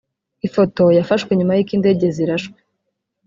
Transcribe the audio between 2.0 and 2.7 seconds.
zirashwe